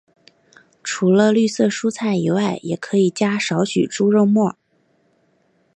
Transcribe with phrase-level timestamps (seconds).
[0.83, 4.57] 除了绿色蔬菜以外也可以加少许猪肉末。